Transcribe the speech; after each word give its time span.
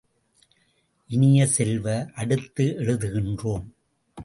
இனிய 1.07 1.45
செல்வ, 1.45 2.07
அடுத்து 2.15 2.65
எழுதுகின்றோம். 2.79 3.67